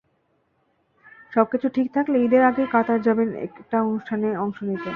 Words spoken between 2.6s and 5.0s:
কাতার যাবেন একটা অনুষ্ঠানে অংশ নিতে।